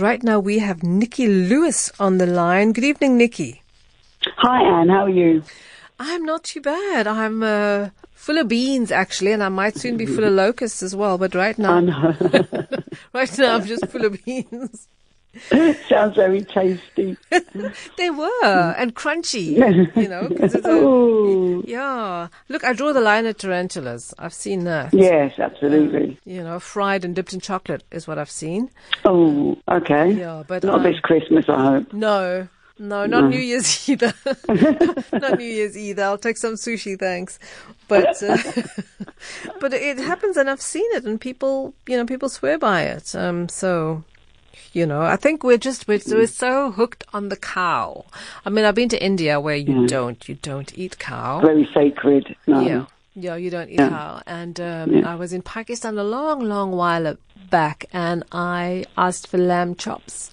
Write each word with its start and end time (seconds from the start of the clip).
right 0.00 0.22
now 0.22 0.38
we 0.38 0.58
have 0.58 0.82
Nikki 0.82 1.26
Lewis 1.26 1.92
on 2.00 2.18
the 2.18 2.26
line. 2.26 2.72
Good 2.72 2.84
evening, 2.84 3.16
Nikki. 3.16 3.62
Hi, 4.36 4.62
Anne. 4.62 4.88
How 4.88 5.04
are 5.04 5.08
you? 5.10 5.42
I'm 5.98 6.24
not 6.24 6.44
too 6.44 6.60
bad. 6.60 7.06
I'm 7.06 7.42
uh, 7.42 7.90
full 8.12 8.38
of 8.38 8.48
beans 8.48 8.90
actually, 8.90 9.32
and 9.32 9.42
I 9.42 9.48
might 9.48 9.76
soon 9.76 9.96
be 9.96 10.06
full 10.06 10.24
of 10.24 10.32
locusts 10.32 10.82
as 10.82 10.96
well. 10.96 11.18
But 11.18 11.34
right 11.34 11.58
now, 11.58 11.80
right 13.12 13.38
now 13.38 13.56
I'm 13.56 13.66
just 13.66 13.86
full 13.88 14.04
of 14.04 14.24
beans. 14.24 14.88
Sounds 15.88 16.16
very 16.16 16.42
tasty. 16.42 17.16
they 17.96 18.10
were 18.10 18.74
and 18.76 18.94
crunchy, 18.94 19.56
you 19.96 20.08
know. 20.08 21.62
A, 21.64 21.68
yeah. 21.68 22.28
Look, 22.48 22.64
I 22.64 22.72
draw 22.72 22.92
the 22.92 23.00
line 23.00 23.26
at 23.26 23.38
tarantulas. 23.38 24.12
I've 24.18 24.34
seen 24.34 24.64
that. 24.64 24.92
Yes, 24.92 25.38
absolutely. 25.38 26.10
Um, 26.10 26.18
you 26.24 26.42
know, 26.42 26.58
fried 26.58 27.04
and 27.04 27.14
dipped 27.14 27.32
in 27.32 27.40
chocolate 27.40 27.84
is 27.90 28.08
what 28.08 28.18
I've 28.18 28.30
seen. 28.30 28.70
Oh, 29.04 29.56
okay. 29.70 30.12
Yeah, 30.12 30.42
but 30.46 30.64
not 30.64 30.80
I, 30.80 30.90
this 30.90 31.00
Christmas, 31.00 31.44
I 31.48 31.64
hope. 31.64 31.92
No, 31.92 32.48
no, 32.80 33.06
not 33.06 33.24
no. 33.24 33.28
New 33.28 33.38
Year's 33.38 33.88
either. 33.88 34.12
not 35.12 35.38
New 35.38 35.44
Year's 35.44 35.76
either. 35.76 36.02
I'll 36.02 36.18
take 36.18 36.38
some 36.38 36.54
sushi, 36.54 36.98
thanks. 36.98 37.38
But 37.86 38.20
uh, 38.22 38.38
but 39.60 39.74
it 39.74 39.98
happens, 39.98 40.36
and 40.36 40.50
I've 40.50 40.62
seen 40.62 40.86
it, 40.92 41.04
and 41.04 41.20
people, 41.20 41.74
you 41.86 41.96
know, 41.96 42.06
people 42.06 42.28
swear 42.28 42.58
by 42.58 42.82
it. 42.82 43.14
Um, 43.14 43.48
so 43.48 44.02
you 44.72 44.86
know, 44.86 45.02
I 45.02 45.16
think 45.16 45.42
we're 45.42 45.58
just 45.58 45.88
we're, 45.88 46.00
we're 46.06 46.26
so 46.26 46.70
hooked 46.70 47.04
on 47.12 47.28
the 47.28 47.36
cow. 47.36 48.04
I 48.44 48.50
mean, 48.50 48.64
I've 48.64 48.74
been 48.74 48.88
to 48.90 49.02
India 49.02 49.40
where 49.40 49.56
you 49.56 49.86
don't 49.86 50.28
you 50.28 50.36
don't 50.36 50.76
eat 50.78 50.98
cow. 50.98 51.40
Very 51.40 51.68
sacred. 51.74 52.36
No. 52.46 52.60
Yeah, 52.60 52.86
yeah, 53.14 53.36
you 53.36 53.50
don't 53.50 53.68
eat 53.68 53.80
yeah. 53.80 53.88
cow. 53.88 54.22
And 54.26 54.60
um, 54.60 54.92
yeah. 54.92 55.12
I 55.12 55.16
was 55.16 55.32
in 55.32 55.42
Pakistan 55.42 55.98
a 55.98 56.04
long, 56.04 56.40
long 56.40 56.72
while 56.72 57.16
back, 57.50 57.86
and 57.92 58.24
I 58.32 58.84
asked 58.96 59.26
for 59.26 59.38
lamb 59.38 59.74
chops, 59.74 60.30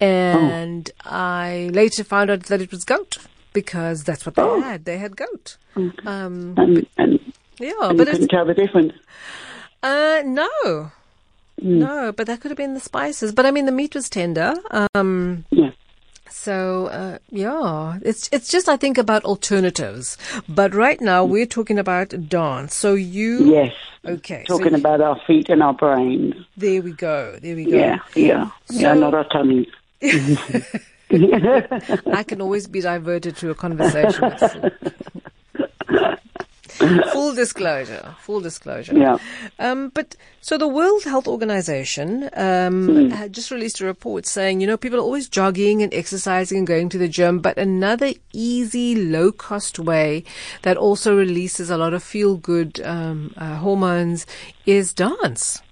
and 0.00 0.90
oh. 1.04 1.10
I 1.10 1.70
later 1.72 2.04
found 2.04 2.30
out 2.30 2.44
that 2.44 2.60
it 2.60 2.70
was 2.70 2.84
goat 2.84 3.18
because 3.52 4.04
that's 4.04 4.26
what 4.26 4.34
they 4.34 4.42
oh. 4.42 4.60
had. 4.60 4.84
They 4.84 4.98
had 4.98 5.16
goat. 5.16 5.56
Okay. 5.76 6.06
Um, 6.06 6.54
and, 6.56 6.86
and, 6.98 7.32
yeah, 7.58 7.72
and 7.80 7.98
but 7.98 8.06
you 8.06 8.12
couldn't 8.12 8.28
tell 8.28 8.44
the 8.44 8.54
difference. 8.54 8.92
Uh, 9.82 10.22
no, 10.24 10.90
Mm. 11.60 11.78
No, 11.78 12.12
but 12.12 12.26
that 12.26 12.40
could 12.40 12.50
have 12.50 12.58
been 12.58 12.74
the 12.74 12.80
spices. 12.80 13.32
But 13.32 13.46
I 13.46 13.50
mean, 13.50 13.66
the 13.66 13.72
meat 13.72 13.94
was 13.94 14.08
tender. 14.08 14.54
Um, 14.94 15.44
yeah. 15.50 15.70
So 16.30 16.86
uh, 16.86 17.18
yeah, 17.30 17.98
it's 18.02 18.28
it's 18.32 18.48
just 18.48 18.68
I 18.68 18.76
think 18.76 18.98
about 18.98 19.24
alternatives. 19.24 20.18
But 20.48 20.74
right 20.74 21.00
now 21.00 21.24
we're 21.24 21.46
talking 21.46 21.78
about 21.78 22.28
dance. 22.28 22.74
So 22.74 22.94
you 22.94 23.46
yes, 23.46 23.72
okay, 24.04 24.44
talking 24.46 24.70
so 24.70 24.76
about 24.76 25.00
our 25.00 25.18
feet 25.26 25.48
and 25.48 25.62
our 25.62 25.72
brains. 25.72 26.34
There 26.56 26.82
we 26.82 26.92
go. 26.92 27.38
There 27.40 27.56
we 27.56 27.64
go. 27.64 27.76
Yeah, 27.76 27.98
yeah, 28.14 28.50
so, 28.66 28.78
yeah. 28.78 28.94
Not 28.94 29.14
our 29.14 29.24
tummies. 29.24 29.68
I 31.10 32.24
can 32.26 32.40
always 32.40 32.66
be 32.66 32.80
diverted 32.80 33.36
to 33.36 33.50
a 33.50 33.54
conversation. 33.54 34.32
full 37.12 37.34
disclosure. 37.34 38.14
Full 38.20 38.40
disclosure. 38.40 38.96
Yeah. 38.96 39.18
Um, 39.58 39.90
but 39.90 40.16
so 40.40 40.58
the 40.58 40.68
World 40.68 41.04
Health 41.04 41.26
Organization 41.26 42.24
um, 42.34 42.88
mm. 42.88 43.10
had 43.12 43.32
just 43.32 43.50
released 43.50 43.80
a 43.80 43.84
report 43.84 44.26
saying, 44.26 44.60
you 44.60 44.66
know, 44.66 44.76
people 44.76 44.98
are 44.98 45.02
always 45.02 45.28
jogging 45.28 45.82
and 45.82 45.92
exercising 45.94 46.58
and 46.58 46.66
going 46.66 46.88
to 46.90 46.98
the 46.98 47.08
gym, 47.08 47.40
but 47.40 47.58
another 47.58 48.12
easy, 48.32 48.94
low 48.94 49.32
cost 49.32 49.78
way 49.78 50.24
that 50.62 50.76
also 50.76 51.16
releases 51.16 51.70
a 51.70 51.76
lot 51.76 51.94
of 51.94 52.02
feel 52.02 52.36
good 52.36 52.80
um, 52.84 53.32
uh, 53.36 53.56
hormones 53.56 54.26
is 54.66 54.92
dance. 54.92 55.62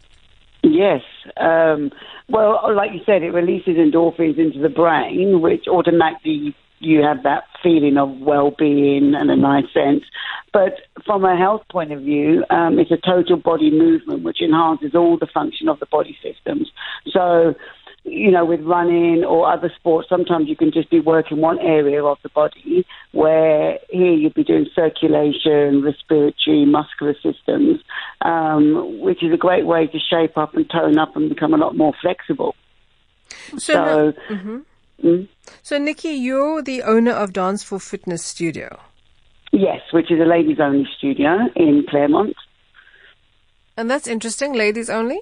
Yes. 0.62 1.02
Um, 1.36 1.90
well, 2.28 2.74
like 2.74 2.92
you 2.92 3.00
said, 3.04 3.22
it 3.22 3.30
releases 3.30 3.76
endorphins 3.76 4.38
into 4.38 4.58
the 4.60 4.68
brain, 4.68 5.40
which 5.40 5.66
automatically 5.68 6.54
you 6.78 7.02
have 7.02 7.22
that 7.22 7.44
feeling 7.62 7.96
of 7.96 8.18
well-being 8.18 9.14
and 9.14 9.30
a 9.30 9.36
nice 9.36 9.72
sense. 9.72 10.02
But 10.52 10.74
from 11.06 11.24
a 11.24 11.36
health 11.36 11.62
point 11.70 11.92
of 11.92 12.00
view, 12.00 12.44
um, 12.50 12.78
it's 12.78 12.90
a 12.90 12.98
total 12.98 13.36
body 13.36 13.70
movement 13.70 14.22
which 14.22 14.42
enhances 14.42 14.94
all 14.94 15.16
the 15.18 15.26
function 15.26 15.68
of 15.68 15.80
the 15.80 15.86
body 15.86 16.16
systems. 16.22 16.70
So, 17.10 17.54
you 18.04 18.30
know, 18.30 18.44
with 18.44 18.60
running 18.60 19.24
or 19.24 19.50
other 19.50 19.72
sports, 19.76 20.08
sometimes 20.08 20.48
you 20.48 20.56
can 20.56 20.72
just 20.72 20.90
be 20.90 21.00
working 21.00 21.40
one 21.40 21.58
area 21.60 22.04
of 22.04 22.18
the 22.22 22.28
body, 22.30 22.84
where 23.12 23.78
here 23.88 24.12
you'd 24.12 24.34
be 24.34 24.44
doing 24.44 24.66
circulation, 24.74 25.82
respiratory, 25.82 26.66
muscular 26.66 27.14
systems, 27.22 27.80
um, 28.20 29.00
which 29.00 29.22
is 29.22 29.32
a 29.32 29.38
great 29.38 29.66
way 29.66 29.86
to 29.86 29.98
shape 29.98 30.36
up 30.36 30.54
and 30.54 30.68
tone 30.68 30.98
up 30.98 31.16
and 31.16 31.28
become 31.28 31.54
a 31.54 31.56
lot 31.56 31.76
more 31.76 31.94
flexible. 32.02 32.54
So, 33.52 33.56
so 33.58 34.12
mm-hmm. 34.28 34.58
Mm. 35.02 35.28
So, 35.62 35.78
Nikki, 35.78 36.10
you're 36.10 36.62
the 36.62 36.82
owner 36.82 37.12
of 37.12 37.32
Dance 37.32 37.64
for 37.64 37.80
Fitness 37.80 38.22
Studio. 38.22 38.78
Yes, 39.52 39.80
which 39.92 40.10
is 40.10 40.18
a 40.18 40.24
ladies 40.24 40.58
only 40.60 40.88
studio 40.96 41.38
in 41.54 41.84
Claremont. 41.88 42.34
And 43.76 43.90
that's 43.90 44.06
interesting, 44.06 44.54
ladies 44.54 44.88
only? 44.88 45.20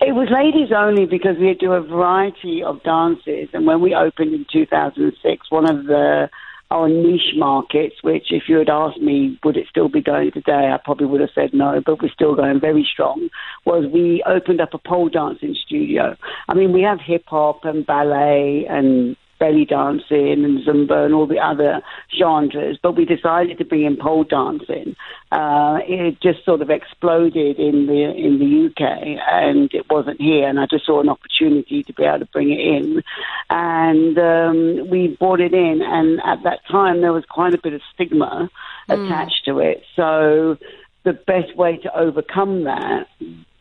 It 0.00 0.14
was 0.14 0.28
ladies 0.30 0.72
only 0.74 1.04
because 1.04 1.36
we 1.38 1.52
do 1.54 1.72
a 1.72 1.82
variety 1.82 2.62
of 2.62 2.82
dances. 2.82 3.50
And 3.52 3.66
when 3.66 3.82
we 3.82 3.94
opened 3.94 4.32
in 4.34 4.46
2006, 4.50 5.50
one 5.50 5.70
of 5.70 5.84
the 5.84 6.30
our 6.70 6.88
niche 6.88 7.32
markets, 7.34 7.96
which 8.02 8.26
if 8.30 8.42
you 8.46 8.58
had 8.58 8.68
asked 8.68 9.00
me, 9.00 9.38
would 9.42 9.56
it 9.56 9.66
still 9.70 9.88
be 9.88 10.02
going 10.02 10.30
today, 10.32 10.70
I 10.70 10.78
probably 10.82 11.06
would 11.06 11.22
have 11.22 11.30
said 11.34 11.54
no, 11.54 11.80
but 11.84 12.02
we're 12.02 12.10
still 12.10 12.34
going 12.34 12.60
very 12.60 12.86
strong, 12.90 13.30
was 13.64 13.86
we 13.90 14.22
opened 14.26 14.60
up 14.60 14.74
a 14.74 14.78
pole 14.78 15.08
dancing 15.08 15.56
studio. 15.64 16.14
I 16.46 16.54
mean, 16.54 16.72
we 16.72 16.82
have 16.82 17.00
hip 17.00 17.24
hop 17.26 17.64
and 17.64 17.86
ballet 17.86 18.66
and 18.68 19.16
belly 19.38 19.64
dancing 19.64 20.44
and 20.44 20.64
Zumba 20.64 21.04
and 21.04 21.14
all 21.14 21.26
the 21.26 21.38
other 21.38 21.80
genres, 22.16 22.78
but 22.82 22.96
we 22.96 23.04
decided 23.04 23.58
to 23.58 23.64
bring 23.64 23.84
in 23.84 23.96
pole 23.96 24.24
dancing. 24.24 24.96
Uh, 25.30 25.78
it 25.86 26.20
just 26.20 26.44
sort 26.44 26.62
of 26.62 26.70
exploded 26.70 27.58
in 27.58 27.86
the 27.86 28.10
in 28.10 28.38
the 28.38 28.66
UK, 28.66 29.18
and 29.30 29.72
it 29.72 29.88
wasn't 29.90 30.20
here. 30.20 30.48
And 30.48 30.58
I 30.58 30.66
just 30.66 30.86
saw 30.86 31.00
an 31.00 31.08
opportunity 31.08 31.82
to 31.82 31.92
be 31.92 32.04
able 32.04 32.20
to 32.20 32.26
bring 32.26 32.50
it 32.50 32.60
in, 32.60 33.02
and 33.50 34.18
um, 34.18 34.90
we 34.90 35.16
brought 35.18 35.40
it 35.40 35.54
in. 35.54 35.82
And 35.82 36.20
at 36.24 36.42
that 36.44 36.60
time, 36.70 37.00
there 37.00 37.12
was 37.12 37.24
quite 37.28 37.54
a 37.54 37.58
bit 37.58 37.72
of 37.72 37.80
stigma 37.94 38.50
mm. 38.88 39.06
attached 39.06 39.44
to 39.46 39.58
it. 39.60 39.82
So 39.96 40.58
the 41.04 41.12
best 41.12 41.56
way 41.56 41.76
to 41.78 41.96
overcome 41.96 42.64
that 42.64 43.06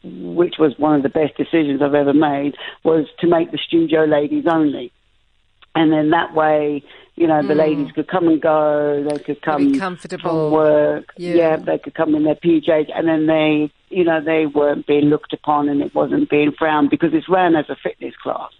which 0.03 0.55
was 0.57 0.77
one 0.77 0.95
of 0.95 1.03
the 1.03 1.09
best 1.09 1.35
decisions 1.35 1.81
I've 1.81 1.93
ever 1.93 2.13
made, 2.13 2.55
was 2.83 3.07
to 3.19 3.27
make 3.27 3.51
the 3.51 3.57
studio 3.57 4.05
ladies 4.05 4.45
only 4.47 4.91
and 5.77 5.91
then 5.91 6.09
that 6.09 6.33
way, 6.33 6.83
you 7.15 7.27
know, 7.27 7.45
the 7.45 7.53
mm. 7.53 7.57
ladies 7.57 7.91
could 7.93 8.07
come 8.07 8.27
and 8.27 8.41
go. 8.41 9.05
They 9.07 9.19
could 9.23 9.41
come 9.41 9.77
comfortable 9.77 10.49
from 10.49 10.51
work. 10.51 11.13
Yeah. 11.17 11.35
yeah, 11.35 11.55
they 11.57 11.77
could 11.77 11.93
come 11.93 12.15
in 12.15 12.23
their 12.23 12.35
PJs, 12.35 12.91
and 12.95 13.07
then 13.07 13.27
they, 13.27 13.71
you 13.89 14.03
know, 14.03 14.19
they 14.23 14.47
weren't 14.47 14.87
being 14.87 15.05
looked 15.05 15.33
upon, 15.33 15.69
and 15.69 15.81
it 15.81 15.93
wasn't 15.93 16.29
being 16.29 16.51
frowned 16.57 16.89
because 16.89 17.11
it's 17.13 17.29
ran 17.29 17.55
as 17.55 17.69
a 17.69 17.75
fitness 17.75 18.15
class. 18.21 18.51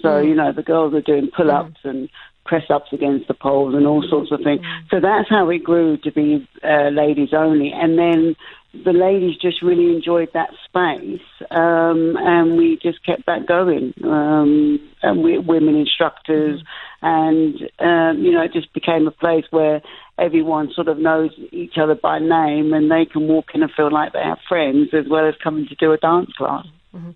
So 0.00 0.08
mm. 0.08 0.28
you 0.28 0.34
know, 0.34 0.52
the 0.52 0.62
girls 0.62 0.94
are 0.94 1.02
doing 1.02 1.30
pull-ups 1.36 1.80
mm. 1.84 1.90
and 1.90 2.08
press 2.46 2.64
ups 2.70 2.92
against 2.92 3.28
the 3.28 3.34
poles 3.34 3.74
and 3.74 3.86
all 3.86 4.02
sorts 4.08 4.32
of 4.32 4.40
things. 4.42 4.62
Mm. 4.62 4.90
So 4.90 5.00
that's 5.00 5.28
how 5.28 5.48
it 5.50 5.62
grew 5.62 5.98
to 5.98 6.10
be 6.10 6.48
uh, 6.64 6.88
ladies 6.88 7.34
only. 7.34 7.70
And 7.72 7.98
then 7.98 8.34
the 8.72 8.92
ladies 8.92 9.36
just 9.36 9.62
really 9.62 9.94
enjoyed 9.94 10.30
that 10.32 10.50
space, 10.64 11.20
um, 11.50 12.16
and 12.18 12.56
we 12.56 12.78
just 12.82 13.04
kept 13.04 13.26
that 13.26 13.46
going. 13.46 13.92
Um, 14.02 14.80
and 15.02 15.22
we, 15.22 15.38
women 15.38 15.74
instructors, 15.74 16.62
and 17.02 17.54
um, 17.78 18.22
you 18.22 18.32
know, 18.32 18.42
it 18.42 18.52
just 18.52 18.72
became 18.72 19.06
a 19.06 19.10
place 19.10 19.44
where 19.50 19.82
everyone 20.18 20.70
sort 20.74 20.88
of 20.88 20.98
knows 20.98 21.30
each 21.50 21.74
other 21.76 21.94
by 21.94 22.18
name, 22.18 22.72
and 22.72 22.90
they 22.90 23.04
can 23.04 23.28
walk 23.28 23.46
in 23.54 23.62
and 23.62 23.72
feel 23.72 23.92
like 23.92 24.12
they 24.14 24.22
have 24.22 24.38
friends, 24.48 24.88
as 24.94 25.04
well 25.08 25.28
as 25.28 25.34
coming 25.42 25.66
to 25.68 25.74
do 25.74 25.92
a 25.92 25.98
dance 25.98 26.32
class. 26.36 26.66
Mm-hmm. 26.94 27.10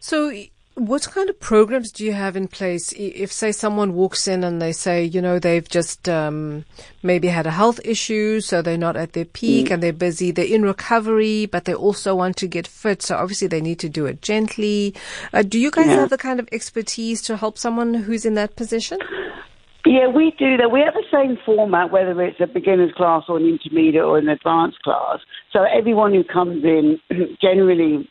So 0.00 0.32
what 0.74 1.08
kind 1.10 1.30
of 1.30 1.38
programs 1.38 1.92
do 1.92 2.04
you 2.04 2.12
have 2.12 2.36
in 2.36 2.48
place 2.48 2.92
if, 2.96 3.30
say, 3.30 3.52
someone 3.52 3.94
walks 3.94 4.26
in 4.26 4.42
and 4.42 4.60
they 4.60 4.72
say, 4.72 5.04
you 5.04 5.22
know, 5.22 5.38
they've 5.38 5.68
just 5.68 6.08
um, 6.08 6.64
maybe 7.02 7.28
had 7.28 7.46
a 7.46 7.50
health 7.50 7.78
issue, 7.84 8.40
so 8.40 8.60
they're 8.60 8.76
not 8.76 8.96
at 8.96 9.12
their 9.12 9.24
peak 9.24 9.68
mm. 9.68 9.70
and 9.72 9.82
they're 9.82 9.92
busy, 9.92 10.32
they're 10.32 10.44
in 10.44 10.62
recovery, 10.62 11.46
but 11.46 11.64
they 11.64 11.74
also 11.74 12.14
want 12.14 12.36
to 12.38 12.48
get 12.48 12.66
fit, 12.66 13.02
so 13.02 13.16
obviously 13.16 13.46
they 13.46 13.60
need 13.60 13.78
to 13.78 13.88
do 13.88 14.04
it 14.06 14.20
gently. 14.20 14.94
Uh, 15.32 15.42
do 15.42 15.60
you 15.60 15.70
guys 15.70 15.86
yeah. 15.86 15.94
have 15.94 16.10
the 16.10 16.18
kind 16.18 16.40
of 16.40 16.48
expertise 16.50 17.22
to 17.22 17.36
help 17.36 17.56
someone 17.56 17.94
who's 17.94 18.24
in 18.24 18.34
that 18.34 18.56
position? 18.56 18.98
Yeah, 19.86 20.08
we 20.08 20.32
do 20.38 20.56
that. 20.56 20.72
We 20.72 20.80
have 20.80 20.94
the 20.94 21.04
same 21.12 21.36
format, 21.44 21.92
whether 21.92 22.20
it's 22.22 22.40
a 22.40 22.46
beginner's 22.46 22.92
class 22.96 23.24
or 23.28 23.36
an 23.36 23.44
intermediate 23.44 24.02
or 24.02 24.16
an 24.16 24.28
advanced 24.28 24.80
class. 24.82 25.18
So 25.52 25.62
everyone 25.62 26.14
who 26.14 26.24
comes 26.24 26.64
in 26.64 26.98
generally 27.40 28.08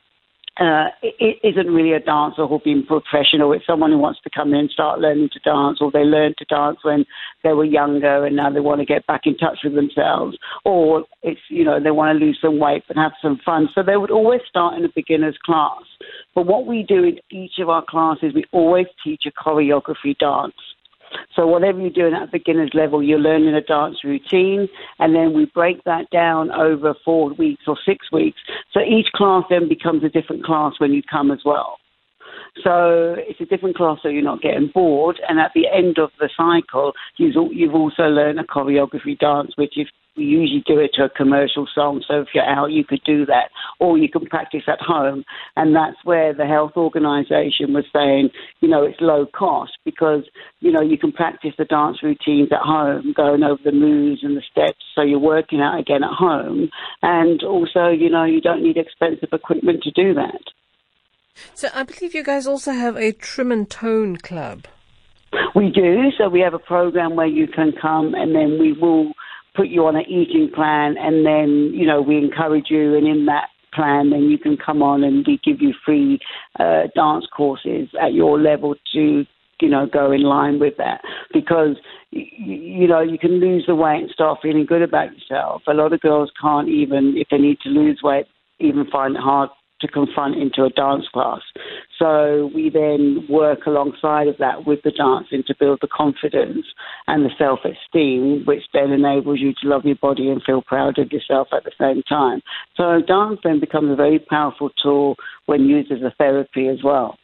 uh, 0.60 0.86
it 1.02 1.40
isn't 1.44 1.74
really 1.74 1.94
a 1.94 2.00
dancer 2.00 2.46
who's 2.46 2.62
been 2.62 2.86
professional. 2.86 3.54
It's 3.54 3.66
someone 3.66 3.92
who 3.92 3.98
wants 3.98 4.20
to 4.22 4.30
come 4.30 4.50
in 4.50 4.60
and 4.62 4.70
start 4.70 5.00
learning 5.00 5.30
to 5.34 5.40
dance, 5.40 5.80
or 5.82 5.92
they 5.92 6.04
learned 6.04 6.36
to 6.38 6.46
dance 6.46 6.78
when 6.84 7.06
they 7.44 7.54
were 7.54 7.66
younger 7.66 8.26
and 8.26 8.36
now 8.36 8.52
they 8.52 8.60
want 8.60 8.80
to 8.80 8.86
get 8.86 9.08
back 9.08 9.22
in 9.26 9.36
touch 9.36 9.60
with 9.64 9.74
themselves, 9.74 10.38
or 10.64 11.06
it's 11.24 11.42
you 11.50 11.64
know 11.64 11.82
they 11.82 11.90
want 11.90 12.18
to 12.18 12.24
lose 12.24 12.38
some 12.40 12.60
weight 12.60 12.84
but 12.88 12.98
have 12.98 13.14
some 13.20 13.40
fun. 13.44 13.68
So 13.74 13.82
they 13.82 13.98
would 13.98 14.12
always 14.12 14.42
start 14.48 14.78
in 14.78 14.86
a 14.86 14.90
beginner's 14.94 15.38
class. 15.44 15.82
But 16.36 16.46
what 16.46 16.68
we 16.68 16.84
do 16.84 17.04
in 17.04 17.20
each 17.32 17.58
of 17.60 17.70
our 17.70 17.84
classes, 17.88 18.34
we 18.36 18.46
always 18.52 18.86
teach 19.04 19.24
a 19.26 19.32
choreography 19.32 20.16
dance. 20.20 20.54
So 21.36 21.48
whatever 21.48 21.80
you're 21.80 21.90
doing 21.90 22.14
at 22.14 22.32
beginner's 22.32 22.72
level, 22.74 23.02
you're 23.02 23.20
learning 23.20 23.54
a 23.56 23.62
dance 23.62 24.04
routine, 24.04 24.68
and 25.00 25.16
then 25.16 25.34
we 25.34 25.46
break 25.46 25.84
that 25.86 26.10
down 26.12 26.52
over 26.52 26.94
four 27.04 27.34
weeks 27.34 27.64
or 27.68 27.78
six 27.86 28.12
weeks. 28.12 28.40
So 28.74 28.82
each 28.82 29.08
class 29.16 29.44
then 29.50 29.68
becomes 29.68 30.04
a 30.04 30.10
different 30.10 30.44
class 30.44 30.74
when 30.80 30.94
you 30.94 31.02
come 31.04 31.32
as 31.32 31.40
well. 31.46 31.78
So 32.64 33.16
it's 33.18 33.42
a 33.42 33.46
different 33.46 33.76
class, 33.76 33.98
so 34.04 34.10
you're 34.10 34.22
not 34.22 34.42
getting 34.42 34.70
bored. 34.74 35.20
And 35.28 35.40
at 35.40 35.52
the 35.56 35.68
end 35.68 35.98
of 35.98 36.12
the 36.20 36.30
cycle, 36.38 36.94
you've 37.18 37.74
also 37.74 38.04
learned 38.04 38.40
a 38.40 38.44
choreography 38.44 39.18
dance, 39.18 39.54
which 39.56 39.74
if 39.76 39.88
we 40.16 40.24
usually 40.24 40.64
do 40.66 40.80
it 40.80 40.92
to 40.96 41.06
a 41.06 41.10
commercial 41.10 41.68
song. 41.74 42.04
So 42.08 42.22
if 42.22 42.28
you're 42.34 42.46
out, 42.46 42.72
you 42.72 42.84
could 42.84 43.02
do 43.06 43.26
that, 43.26 43.50
or 43.80 43.98
you 43.98 44.10
can 44.10 44.26
practice 44.26 44.64
at 44.68 44.80
home. 44.80 45.24
And 45.56 45.76
that's 45.76 45.98
where 46.04 46.34
the 46.34 46.46
health 46.46 46.74
organization 46.78 47.74
was 47.74 47.86
saying, 47.94 48.30
you 48.62 48.70
know, 48.70 48.84
it's 48.84 49.02
low 49.02 49.26
cost 49.26 49.74
because, 49.86 50.24
you 50.60 50.72
know, 50.72 50.82
you 50.82 50.98
can 50.98 51.12
practice 51.12 51.54
the 51.58 51.66
dance 51.66 52.04
routines 52.04 52.50
at 52.52 52.62
home, 52.62 53.14
going 53.16 53.44
over 53.44 53.62
the 53.64 53.72
moves 53.72 54.24
and 54.24 54.38
the 54.38 54.44
steps. 54.52 54.84
So 54.96 55.02
you're 55.02 55.20
working 55.20 55.62
out 55.62 55.80
again 55.80 56.04
at 56.04 56.14
home. 56.14 56.70
And 57.02 57.42
also, 57.44 57.88
you 57.90 58.10
know, 58.10 58.24
you 58.24 58.42
don't 58.42 58.64
need 58.64 58.78
expensive 58.78 59.30
equipment 59.32 59.84
to 59.84 59.92
do 59.92 60.14
that. 60.14 60.42
So 61.56 61.70
I 61.74 61.84
believe 61.84 62.14
you 62.14 62.24
guys 62.24 62.46
also 62.46 62.72
have 62.72 62.96
a 62.96 63.12
trim 63.12 63.52
and 63.52 63.68
tone 63.68 64.18
club. 64.18 64.68
We 65.56 65.72
do. 65.72 66.12
So 66.18 66.30
we 66.30 66.42
have 66.42 66.54
a 66.54 66.60
program 66.60 67.16
where 67.16 67.28
you 67.28 67.48
can 67.48 67.74
come 67.82 68.14
and 68.14 68.36
then 68.36 68.60
we 68.60 68.74
will 68.74 69.14
put 69.56 69.68
you 69.68 69.86
on 69.86 69.96
an 69.96 70.06
eating 70.08 70.50
plan 70.54 70.96
and 70.98 71.26
then, 71.26 71.72
you 71.74 71.86
know, 71.86 72.02
we 72.02 72.18
encourage 72.18 72.66
you 72.70 72.96
and 72.96 73.08
in 73.08 73.26
that 73.26 73.50
plan 73.74 74.12
then 74.12 74.24
you 74.24 74.38
can 74.38 74.56
come 74.58 74.82
on 74.82 75.04
and 75.04 75.26
we 75.28 75.40
give 75.44 75.62
you 75.62 75.74
free 75.86 76.20
uh, 76.60 76.84
dance 76.96 77.26
courses 77.36 77.90
at 78.02 78.14
your 78.14 78.40
level 78.40 78.76
to 78.94 79.26
you 79.62 79.70
know 79.70 79.86
go 79.86 80.12
in 80.12 80.24
line 80.24 80.60
with 80.60 80.76
that. 80.78 81.02
Because 81.34 81.78
you 82.12 82.88
know 82.88 83.02
you 83.02 83.18
can 83.18 83.40
lose 83.40 83.66
the 83.68 83.76
weight 83.76 84.02
and 84.04 84.12
start 84.12 84.40
feeling 84.42 84.66
good 84.66 84.82
about 84.82 85.14
yourself. 85.14 85.64
A 85.68 85.74
lot 85.74 85.94
of 85.94 86.02
girls 86.02 86.32
can't 86.40 86.70
even 86.70 87.16
if 87.18 87.28
they 87.32 87.38
need 87.38 87.60
to 87.64 87.70
lose 87.70 88.02
weight 88.04 88.28
even 88.60 88.86
find 88.92 89.16
it 89.16 89.22
hard 89.22 89.50
to 89.84 89.88
confront 89.88 90.36
into 90.36 90.64
a 90.64 90.70
dance 90.70 91.06
class. 91.14 91.42
So 92.00 92.50
we 92.56 92.70
then 92.70 93.26
work 93.30 93.66
alongside 93.68 94.28
of 94.28 94.38
that 94.40 94.66
with 94.66 94.80
the 94.84 94.92
dancing 94.92 95.44
to 95.48 95.56
build 95.60 95.80
the 95.82 95.88
confidence 95.88 96.66
and 97.08 97.24
the 97.24 97.30
self-esteem, 97.38 98.46
which 98.46 98.64
then 98.74 98.92
enables 98.92 99.40
you 99.40 99.54
to 99.62 99.68
love 99.68 99.86
your 99.86 99.96
body 100.02 100.30
and 100.30 100.42
feel 100.44 100.62
proud 100.62 100.98
of 100.98 101.12
yourself 101.12 101.50
at 101.54 101.64
the 101.64 101.72
same 101.80 102.02
time. 102.10 102.42
So 102.76 103.02
dance 103.06 103.40
then 103.44 103.60
becomes 103.60 103.92
a 103.92 103.96
very 103.96 104.20
powerful 104.20 104.72
tool 104.82 105.16
when 105.46 105.66
used 105.66 105.92
as 105.92 106.02
a 106.02 106.14
therapy 106.18 106.68
as 106.68 106.84
well. 106.84 107.18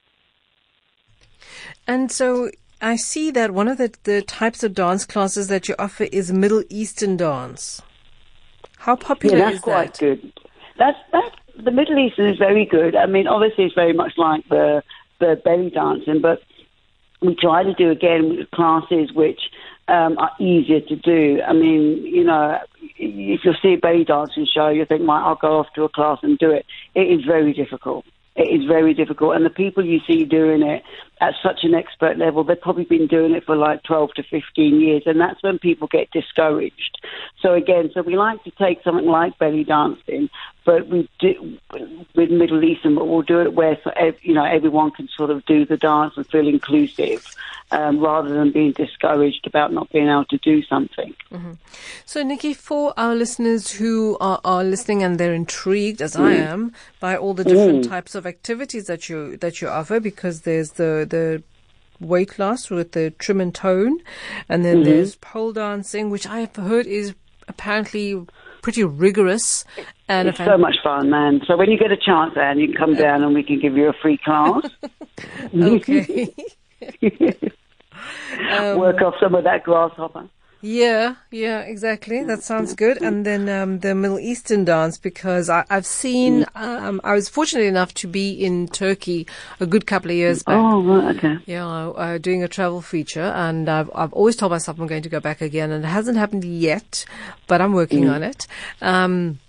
And 1.88 2.12
so 2.12 2.52
I 2.82 2.96
see 2.96 3.32
that 3.32 3.52
one 3.52 3.68
of 3.68 3.78
the, 3.78 3.94
the 4.04 4.22
types 4.22 4.64
of 4.64 4.74
dance 4.74 5.06
classes 5.06 5.48
that 5.48 5.68
you 5.68 5.76
offer 5.80 6.06
is 6.06 6.32
Middle 6.32 6.64
Eastern 6.70 7.18
dance. 7.18 7.82
How 8.78 8.96
popular 8.96 9.38
yeah, 9.38 9.46
that's 9.46 9.56
is 9.56 9.62
quite 9.62 9.98
good. 9.98 10.34
That's 10.78 10.98
that's 11.12 11.36
the 11.64 11.72
Middle 11.72 11.98
Eastern 12.00 12.28
is 12.28 12.38
very 12.38 12.66
good. 12.66 12.96
I 12.96 13.06
mean, 13.06 13.28
obviously, 13.28 13.66
it's 13.66 13.76
very 13.76 13.94
much 13.94 14.14
like 14.18 14.48
the 14.50 14.84
the 15.20 15.40
belly 15.44 15.70
dancing, 15.70 16.22
but 16.22 16.42
we 17.22 17.36
try 17.36 17.64
to 17.64 17.74
do 17.74 17.92
again 17.92 18.48
classes 18.54 19.12
which 19.14 19.42
um, 19.90 20.18
are 20.18 20.32
easier 20.40 20.80
to 20.80 20.96
do. 20.96 21.42
I 21.46 21.54
mean, 21.54 22.06
you 22.06 22.24
know, 22.24 22.60
if 22.98 23.44
you 23.44 23.54
see 23.62 23.74
a 23.74 23.78
belly 23.78 24.06
dancing 24.06 24.48
show, 24.52 24.70
you 24.70 24.86
think, 24.86 25.08
"Right, 25.08 25.22
I'll 25.22 25.36
go 25.36 25.60
off 25.60 25.68
to 25.76 25.84
a 25.84 25.90
class 25.90 26.20
and 26.22 26.38
do 26.38 26.52
it." 26.52 26.66
It 26.96 27.08
is 27.12 27.26
very 27.26 27.54
difficult. 27.54 28.06
It 28.36 28.48
is 28.48 28.66
very 28.66 28.94
difficult, 28.94 29.36
and 29.36 29.46
the 29.46 29.50
people 29.50 29.86
you 29.86 30.00
see 30.08 30.24
doing 30.24 30.62
it 30.62 30.84
at 31.22 31.34
such 31.44 31.64
an 31.64 31.74
expert 31.74 32.18
level, 32.18 32.44
they've 32.44 32.60
probably 32.60 32.86
been 32.86 33.08
doing 33.08 33.34
it 33.34 33.46
for 33.46 33.56
like 33.56 33.84
12 33.84 34.14
to 34.16 34.24
15 34.24 34.80
years, 34.80 35.04
and 35.06 35.20
that's 35.20 35.42
when 35.44 35.60
people 35.60 35.88
get 35.88 36.10
discouraged. 36.12 36.98
So 37.42 37.54
again, 37.54 37.92
so 37.94 38.02
we 38.02 38.16
like 38.16 38.44
to 38.46 38.52
take 38.52 38.82
something 38.84 39.06
like 39.06 39.38
belly 39.38 39.64
dancing, 39.64 40.30
but 40.66 40.88
we 40.88 41.10
do 41.20 41.58
with 42.16 42.30
Middle 42.30 42.64
Eastern, 42.64 42.96
but 42.96 43.08
we'll 43.08 43.22
do 43.22 43.40
it 43.42 43.54
where 43.54 43.78
you 44.22 44.34
know 44.34 44.46
everyone 44.46 44.92
can 44.92 45.08
sort 45.08 45.30
of 45.30 45.46
do 45.46 45.66
the 45.66 45.78
dance 45.78 46.14
and 46.16 46.28
feel 46.28 46.48
inclusive, 46.48 47.26
um, 47.72 48.00
rather 48.00 48.30
than 48.30 48.52
being 48.52 48.74
discouraged 48.74 49.48
about 49.48 49.72
not 49.74 49.90
being 49.92 50.08
able 50.08 50.26
to 50.26 50.38
do 50.38 50.64
something. 50.64 51.16
Mm-hmm. 51.32 51.54
So, 52.06 52.24
Nikki, 52.24 52.54
for 52.54 52.94
our 52.98 53.16
listeners 53.16 53.72
who 53.72 54.18
are, 54.20 54.40
are 54.44 54.64
listening 54.64 55.04
and 55.04 55.20
they're 55.20 55.34
intrigued, 55.34 56.02
as 56.02 56.16
mm. 56.16 56.26
I 56.26 56.34
am, 56.34 56.74
by 57.00 57.16
all 57.16 57.34
the 57.34 57.44
different 57.44 57.86
mm. 57.86 57.90
types 57.90 58.16
of 58.16 58.26
activities 58.26 58.86
that 58.86 59.10
you 59.10 59.38
that 59.38 59.62
you 59.62 59.70
offer, 59.70 60.00
because 60.00 60.42
there's 60.42 60.72
the 60.72 61.06
the 61.10 61.44
weight 62.00 62.40
loss 62.40 62.70
with 62.70 62.94
the 62.94 63.12
trim 63.12 63.42
and 63.42 63.54
tone, 63.54 64.00
and 64.48 64.64
then 64.64 64.78
mm-hmm. 64.78 64.90
there's 64.90 65.16
pole 65.16 65.54
dancing, 65.54 66.10
which 66.10 66.26
I 66.28 66.42
have 66.42 66.56
heard 66.56 66.88
is 66.88 67.14
apparently 67.48 68.26
pretty 68.62 68.84
rigorous. 68.84 69.66
And 70.08 70.28
it's 70.28 70.38
so 70.38 70.58
much 70.58 70.76
fun, 70.84 71.10
man. 71.10 71.42
So 71.48 71.58
when 71.58 71.70
you 71.70 71.78
get 71.78 71.92
a 71.92 71.98
chance, 71.98 72.36
Anne, 72.38 72.60
you 72.60 72.68
can 72.68 72.76
come 72.76 72.96
down 72.96 73.24
and 73.24 73.34
we 73.34 73.44
can 73.44 73.60
give 73.60 73.76
you 73.76 73.90
a 73.90 73.94
free 73.94 74.18
class. 74.18 74.64
okay. 75.56 76.34
um, 78.52 78.78
Work 78.80 79.02
off 79.02 79.16
some 79.20 79.36
of 79.36 79.44
that 79.44 79.64
grasshopper. 79.64 80.30
Yeah, 80.62 81.16
yeah, 81.32 81.62
exactly. 81.62 82.22
That 82.24 82.44
sounds 82.44 82.76
good. 82.76 83.02
And 83.02 83.26
then 83.26 83.48
um, 83.48 83.80
the 83.80 83.96
Middle 83.96 84.20
Eastern 84.20 84.66
dance, 84.66 84.98
because 84.98 85.50
I, 85.50 85.64
have 85.70 85.86
seen, 85.86 86.46
um, 86.54 87.00
I 87.04 87.14
was 87.14 87.30
fortunate 87.30 87.64
enough 87.64 87.94
to 87.96 88.08
be 88.08 88.32
in 88.32 88.68
Turkey 88.68 89.26
a 89.62 89.66
good 89.66 89.88
couple 89.88 90.12
of 90.12 90.18
years 90.18 90.44
back. 90.44 90.58
Oh, 90.58 90.82
right, 90.82 91.16
okay. 91.16 91.38
Yeah, 91.46 91.66
uh, 91.66 92.18
doing 92.18 92.44
a 92.44 92.50
travel 92.50 92.82
feature, 92.82 93.22
and 93.22 93.70
I've 93.70 93.90
I've 93.96 94.12
always 94.12 94.36
told 94.36 94.52
myself 94.52 94.80
I'm 94.80 94.88
going 94.88 95.04
to 95.04 95.10
go 95.10 95.22
back 95.22 95.42
again, 95.42 95.72
and 95.72 95.86
it 95.86 95.88
hasn't 95.88 96.18
happened 96.18 96.44
yet, 96.44 97.06
but 97.48 97.62
I'm 97.62 97.74
working 97.74 98.06
mm. 98.06 98.14
on 98.14 98.24
it. 98.24 98.46
Um, 98.82 99.40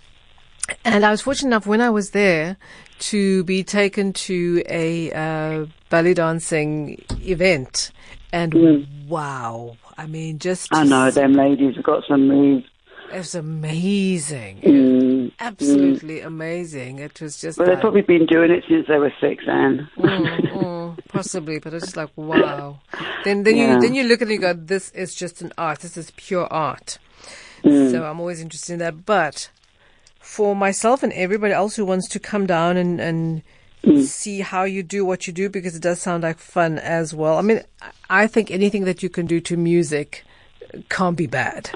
and 0.85 1.05
I 1.05 1.11
was 1.11 1.21
fortunate 1.21 1.49
enough 1.49 1.67
when 1.67 1.81
I 1.81 1.89
was 1.89 2.11
there 2.11 2.55
to 2.99 3.43
be 3.43 3.63
taken 3.63 4.13
to 4.13 4.63
a 4.69 5.11
uh, 5.11 5.65
belly 5.89 6.13
dancing 6.13 7.03
event, 7.19 7.91
and 8.31 8.53
mm. 8.53 9.07
wow 9.09 9.75
I 10.01 10.07
mean, 10.07 10.39
just. 10.39 10.73
I 10.73 10.83
know, 10.83 11.11
them 11.11 11.33
ladies 11.33 11.75
have 11.75 11.83
got 11.83 12.03
some 12.07 12.27
moves. 12.27 12.65
It 13.13 13.17
was 13.17 13.35
amazing. 13.35 14.61
Mm, 14.61 15.31
Absolutely 15.39 16.21
mm. 16.21 16.25
amazing. 16.25 16.97
It 16.97 17.21
was 17.21 17.39
just. 17.39 17.59
Well, 17.59 17.67
like, 17.67 17.75
they've 17.75 17.81
probably 17.81 18.01
been 18.01 18.25
doing 18.25 18.49
it 18.49 18.63
since 18.67 18.87
they 18.87 18.97
were 18.97 19.13
six, 19.21 19.43
Anne. 19.47 19.87
mm, 19.97 20.51
mm, 20.53 20.97
possibly, 21.09 21.59
but 21.59 21.75
it's 21.75 21.85
just 21.85 21.97
like 21.97 22.09
wow. 22.15 22.79
Then, 23.23 23.43
then 23.43 23.57
yeah. 23.57 23.75
you 23.75 23.81
then 23.81 23.93
you 23.93 24.03
look 24.03 24.23
at 24.23 24.27
it 24.27 24.33
and 24.33 24.41
you 24.41 24.47
go, 24.47 24.53
"This 24.53 24.89
is 24.91 25.13
just 25.13 25.43
an 25.43 25.53
art. 25.55 25.81
This 25.81 25.97
is 25.97 26.11
pure 26.15 26.51
art." 26.51 26.97
Mm. 27.63 27.91
So 27.91 28.03
I'm 28.03 28.19
always 28.19 28.41
interested 28.41 28.73
in 28.73 28.79
that. 28.79 29.05
But 29.05 29.51
for 30.19 30.55
myself 30.55 31.03
and 31.03 31.13
everybody 31.13 31.53
else 31.53 31.75
who 31.75 31.85
wants 31.85 32.09
to 32.09 32.19
come 32.19 32.47
down 32.47 32.75
and 32.75 32.99
and 32.99 33.43
mm. 33.83 34.03
see 34.03 34.41
how 34.41 34.63
you 34.63 34.83
do 34.83 35.05
what 35.05 35.27
you 35.27 35.33
do 35.33 35.49
because 35.49 35.75
it 35.75 35.81
does 35.81 36.01
sound 36.01 36.23
like 36.23 36.39
fun 36.39 36.77
as 36.79 37.13
well. 37.13 37.37
I 37.37 37.41
mean, 37.41 37.61
I 38.09 38.27
think 38.27 38.51
anything 38.51 38.85
that 38.85 39.03
you 39.03 39.09
can 39.09 39.25
do 39.25 39.39
to 39.41 39.57
music 39.57 40.23
can't 40.89 41.17
be 41.17 41.27
bad. 41.27 41.71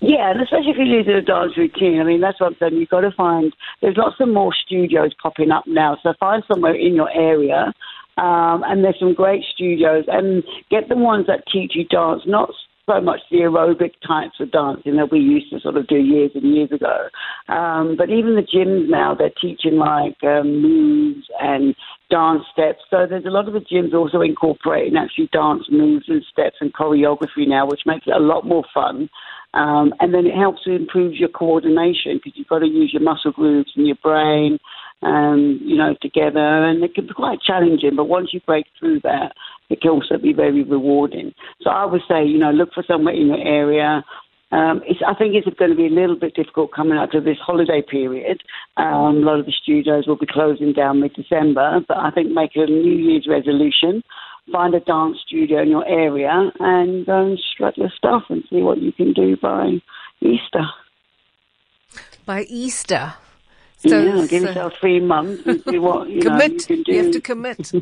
Yeah, 0.00 0.30
and 0.30 0.40
especially 0.40 0.70
if 0.70 0.76
you're 0.76 0.86
using 0.86 1.14
a 1.14 1.22
dance 1.22 1.56
routine. 1.56 2.00
I 2.00 2.04
mean, 2.04 2.20
that's 2.20 2.40
what 2.40 2.48
I'm 2.48 2.56
saying. 2.60 2.76
You've 2.76 2.88
got 2.88 3.00
to 3.00 3.10
find, 3.10 3.52
there's 3.80 3.96
lots 3.96 4.16
of 4.20 4.28
more 4.28 4.54
studios 4.64 5.12
popping 5.20 5.50
up 5.50 5.64
now. 5.66 5.98
So 6.02 6.14
find 6.20 6.44
somewhere 6.46 6.74
in 6.74 6.94
your 6.94 7.10
area. 7.10 7.72
Um, 8.16 8.64
and 8.66 8.84
there's 8.84 8.98
some 8.98 9.14
great 9.14 9.44
studios 9.52 10.04
and 10.08 10.42
get 10.70 10.88
the 10.88 10.96
ones 10.96 11.26
that 11.26 11.44
teach 11.52 11.72
you 11.74 11.84
dance, 11.84 12.22
not 12.26 12.50
so 12.88 13.00
much 13.00 13.20
the 13.30 13.38
aerobic 13.38 13.92
types 14.06 14.40
of 14.40 14.50
dancing 14.50 14.96
that 14.96 15.12
we 15.12 15.18
used 15.18 15.50
to 15.50 15.60
sort 15.60 15.76
of 15.76 15.86
do 15.86 15.96
years 15.96 16.30
and 16.34 16.54
years 16.54 16.72
ago. 16.72 17.08
Um, 17.48 17.96
but 17.96 18.10
even 18.10 18.34
the 18.34 18.42
gyms 18.42 18.88
now, 18.88 19.14
they're 19.14 19.30
teaching 19.40 19.76
like 19.76 20.16
um, 20.24 20.62
moves 20.62 21.26
and 21.40 21.74
dance 22.10 22.42
steps. 22.52 22.80
So 22.90 23.06
there's 23.08 23.26
a 23.26 23.30
lot 23.30 23.46
of 23.46 23.54
the 23.54 23.60
gyms 23.60 23.94
also 23.94 24.22
incorporating 24.22 24.96
actually 24.96 25.28
dance 25.32 25.64
moves 25.70 26.06
and 26.08 26.24
steps 26.32 26.56
and 26.60 26.72
choreography 26.72 27.46
now, 27.46 27.66
which 27.66 27.82
makes 27.86 28.06
it 28.06 28.16
a 28.16 28.20
lot 28.20 28.46
more 28.46 28.64
fun. 28.72 29.08
Um, 29.54 29.94
and 30.00 30.12
then 30.12 30.26
it 30.26 30.36
helps 30.36 30.64
to 30.64 30.72
improve 30.72 31.14
your 31.14 31.30
coordination 31.30 32.20
because 32.22 32.32
you've 32.36 32.48
got 32.48 32.58
to 32.60 32.66
use 32.66 32.90
your 32.92 33.02
muscle 33.02 33.32
groups 33.32 33.72
and 33.76 33.86
your 33.86 33.96
brain, 34.02 34.58
um, 35.02 35.58
you 35.62 35.76
know, 35.76 35.94
together. 36.02 36.66
And 36.66 36.84
it 36.84 36.94
can 36.94 37.06
be 37.06 37.14
quite 37.14 37.40
challenging, 37.40 37.96
but 37.96 38.04
once 38.04 38.28
you 38.32 38.40
break 38.46 38.66
through 38.78 39.00
that, 39.00 39.32
it 39.70 39.80
can 39.80 39.90
also 39.90 40.18
be 40.18 40.32
very 40.32 40.62
rewarding. 40.62 41.32
So 41.62 41.70
I 41.70 41.84
would 41.84 42.02
say, 42.08 42.24
you 42.24 42.38
know, 42.38 42.50
look 42.50 42.70
for 42.74 42.84
somewhere 42.86 43.14
in 43.14 43.26
your 43.26 43.38
area. 43.38 44.04
Um, 44.50 44.80
I 45.06 45.14
think 45.14 45.34
it's 45.34 45.46
going 45.58 45.70
to 45.70 45.76
be 45.76 45.86
a 45.86 45.90
little 45.90 46.16
bit 46.16 46.34
difficult 46.34 46.72
coming 46.72 46.96
out 46.96 47.14
of 47.14 47.24
this 47.24 47.36
holiday 47.44 47.82
period. 47.82 48.42
Um, 48.78 49.18
a 49.18 49.20
lot 49.20 49.40
of 49.40 49.46
the 49.46 49.52
studios 49.62 50.06
will 50.06 50.16
be 50.16 50.26
closing 50.26 50.72
down 50.72 51.00
mid-December, 51.00 51.80
but 51.86 51.98
I 51.98 52.10
think 52.10 52.32
make 52.32 52.52
a 52.54 52.64
New 52.64 52.94
Year's 52.94 53.26
resolution, 53.28 54.02
find 54.50 54.74
a 54.74 54.80
dance 54.80 55.18
studio 55.26 55.62
in 55.62 55.68
your 55.68 55.86
area, 55.86 56.50
and 56.60 57.06
um, 57.10 57.36
strut 57.52 57.76
your 57.76 57.90
stuff 57.94 58.22
and 58.30 58.42
see 58.48 58.62
what 58.62 58.78
you 58.78 58.90
can 58.90 59.12
do 59.12 59.36
by 59.36 59.82
Easter. 60.22 60.64
By 62.24 62.42
Easter. 62.44 63.14
So, 63.78 64.02
yeah, 64.02 64.26
give 64.26 64.42
so 64.42 64.48
yourself 64.48 64.72
three 64.80 64.98
months 64.98 65.46
and 65.46 65.62
see 65.62 65.78
what 65.78 66.08
you 66.08 66.22
commit. 66.22 66.50
know 66.50 66.54
you 66.54 66.60
can 66.60 66.82
do. 66.82 66.92
You 66.92 67.02
have 67.04 67.12
to 67.12 67.20
commit. 67.20 67.72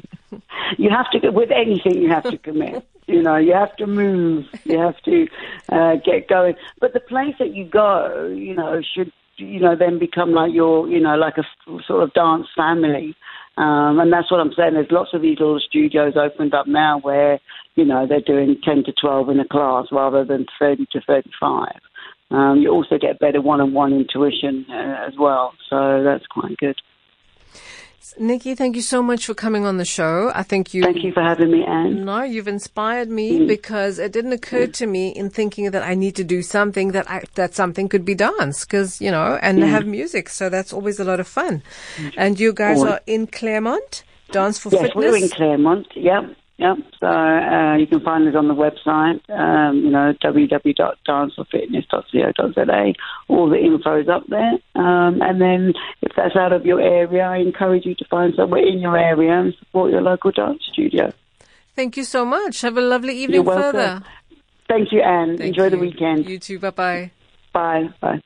you 0.78 0.90
have 0.90 1.10
to 1.10 1.30
with 1.30 1.50
anything. 1.50 2.02
You 2.02 2.08
have 2.10 2.24
to 2.24 2.36
commit. 2.36 2.86
you 3.06 3.22
know, 3.22 3.36
you 3.36 3.54
have 3.54 3.74
to 3.76 3.86
move. 3.86 4.44
You 4.64 4.78
have 4.78 5.00
to 5.04 5.26
uh, 5.70 5.96
get 6.04 6.28
going. 6.28 6.54
But 6.80 6.92
the 6.92 7.00
place 7.00 7.34
that 7.38 7.54
you 7.54 7.64
go, 7.64 8.26
you 8.36 8.54
know, 8.54 8.82
should 8.94 9.10
you 9.36 9.60
know 9.60 9.74
then 9.76 9.98
become 9.98 10.32
like 10.32 10.52
your, 10.52 10.88
you 10.88 11.00
know, 11.00 11.16
like 11.16 11.38
a 11.38 11.44
sort 11.86 12.02
of 12.02 12.12
dance 12.12 12.46
family. 12.54 13.14
Um, 13.56 13.98
and 13.98 14.12
that's 14.12 14.30
what 14.30 14.40
I'm 14.40 14.52
saying. 14.52 14.74
There's 14.74 14.90
lots 14.90 15.14
of 15.14 15.22
these 15.22 15.38
little 15.38 15.60
studios 15.60 16.14
opened 16.14 16.52
up 16.52 16.66
now 16.66 16.98
where, 17.00 17.40
you 17.74 17.86
know, 17.86 18.06
they're 18.06 18.20
doing 18.20 18.60
10 18.62 18.84
to 18.84 18.92
12 19.00 19.30
in 19.30 19.40
a 19.40 19.48
class 19.48 19.86
rather 19.90 20.26
than 20.26 20.44
30 20.58 20.86
to 20.92 21.00
35. 21.00 21.68
Um, 22.30 22.58
you 22.58 22.70
also 22.70 22.98
get 22.98 23.18
better 23.18 23.40
one-on-one 23.40 23.92
intuition 23.92 24.66
uh, 24.68 25.06
as 25.06 25.14
well, 25.18 25.52
so 25.70 26.02
that's 26.02 26.26
quite 26.26 26.56
good. 26.56 26.76
Nikki, 28.18 28.54
thank 28.54 28.76
you 28.76 28.82
so 28.82 29.02
much 29.02 29.26
for 29.26 29.34
coming 29.34 29.66
on 29.66 29.76
the 29.78 29.84
show. 29.84 30.30
I 30.34 30.42
think 30.42 30.72
you. 30.72 30.82
Thank 30.82 31.02
you 31.02 31.12
for 31.12 31.22
having 31.22 31.50
me, 31.50 31.64
Anne. 31.64 32.04
No, 32.04 32.22
you've 32.22 32.48
inspired 32.48 33.10
me 33.10 33.40
mm. 33.40 33.48
because 33.48 33.98
it 33.98 34.12
didn't 34.12 34.32
occur 34.32 34.68
to 34.68 34.86
me 34.86 35.08
in 35.08 35.28
thinking 35.28 35.70
that 35.72 35.82
I 35.82 35.94
need 35.94 36.14
to 36.16 36.24
do 36.24 36.40
something 36.42 36.92
that 36.92 37.10
I, 37.10 37.24
that 37.34 37.54
something 37.54 37.88
could 37.88 38.04
be 38.04 38.14
dance 38.14 38.64
because 38.64 39.00
you 39.00 39.10
know 39.10 39.38
and 39.42 39.58
mm. 39.58 39.68
have 39.68 39.86
music. 39.86 40.28
So 40.28 40.48
that's 40.48 40.72
always 40.72 41.00
a 41.00 41.04
lot 41.04 41.20
of 41.20 41.26
fun. 41.26 41.62
And 42.16 42.38
you 42.38 42.52
guys 42.52 42.82
are 42.82 43.00
in 43.06 43.26
Claremont, 43.26 44.04
Dance 44.30 44.58
for 44.58 44.70
yes, 44.70 44.82
Fitness. 44.82 45.04
Yes, 45.04 45.12
we're 45.12 45.24
in 45.24 45.28
Claremont. 45.28 45.86
Yep. 45.94 46.36
Yep. 46.58 46.78
So 47.00 47.06
uh, 47.06 47.76
you 47.76 47.86
can 47.86 48.00
find 48.00 48.26
us 48.26 48.34
on 48.34 48.48
the 48.48 48.54
website, 48.54 49.20
um, 49.28 49.84
you 49.84 49.90
know, 49.90 50.14
www.danceforfitness.co.za. 50.22 52.94
All 53.28 53.50
the 53.50 53.58
info 53.58 54.00
is 54.00 54.08
up 54.08 54.26
there. 54.28 54.52
Um, 54.74 55.20
and 55.20 55.38
then 55.40 55.74
if 56.00 56.12
that's 56.16 56.34
out 56.34 56.54
of 56.54 56.64
your 56.64 56.80
area, 56.80 57.24
I 57.24 57.36
encourage 57.38 57.84
you 57.84 57.94
to 57.96 58.04
find 58.06 58.32
somewhere 58.34 58.66
in 58.66 58.78
your 58.78 58.96
area 58.96 59.38
and 59.38 59.52
support 59.58 59.92
your 59.92 60.00
local 60.00 60.30
dance 60.30 60.62
studio. 60.72 61.12
Thank 61.74 61.98
you 61.98 62.04
so 62.04 62.24
much. 62.24 62.62
Have 62.62 62.78
a 62.78 62.80
lovely 62.80 63.18
evening 63.18 63.44
You're 63.44 63.54
further. 63.54 64.02
Thank 64.66 64.92
you, 64.92 65.02
Anne. 65.02 65.36
Thank 65.36 65.48
Enjoy 65.48 65.64
you. 65.64 65.70
the 65.70 65.78
weekend. 65.78 66.26
You 66.26 66.38
too. 66.38 66.58
Bye-bye. 66.58 67.10
Bye. 67.52 67.90
Bye. 68.00 68.22